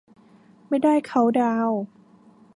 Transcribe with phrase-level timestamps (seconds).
[0.67, 1.79] ไม่ได้เคานท์ดาวน์